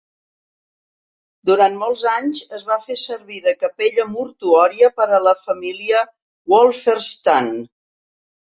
[1.49, 6.03] Durant molts anys, es va fer servir de capella mortuòria per a la família
[6.55, 7.55] Wolferstan.